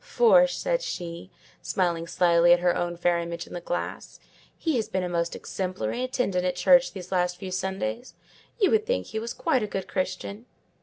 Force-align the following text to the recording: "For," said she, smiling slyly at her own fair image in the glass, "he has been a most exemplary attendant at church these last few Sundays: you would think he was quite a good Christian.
"For," 0.03 0.47
said 0.47 0.81
she, 0.81 1.29
smiling 1.61 2.07
slyly 2.07 2.53
at 2.53 2.59
her 2.61 2.75
own 2.75 2.97
fair 2.97 3.19
image 3.19 3.45
in 3.45 3.53
the 3.53 3.61
glass, 3.61 4.19
"he 4.57 4.77
has 4.77 4.89
been 4.89 5.03
a 5.03 5.07
most 5.07 5.35
exemplary 5.35 6.01
attendant 6.03 6.43
at 6.43 6.55
church 6.55 6.93
these 6.93 7.11
last 7.11 7.37
few 7.37 7.51
Sundays: 7.51 8.15
you 8.59 8.71
would 8.71 8.87
think 8.87 9.05
he 9.05 9.19
was 9.19 9.31
quite 9.31 9.61
a 9.61 9.67
good 9.67 9.87
Christian. 9.87 10.47